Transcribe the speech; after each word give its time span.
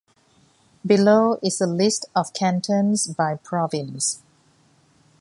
Below 0.83 1.37
is 1.43 1.61
a 1.61 1.67
list 1.67 2.07
of 2.15 2.33
cantons 2.33 3.05
by 3.05 3.35
province. 3.35 4.23